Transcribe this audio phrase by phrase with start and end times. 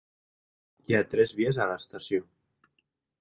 [0.89, 2.23] Hi ha tres vies a l'estació.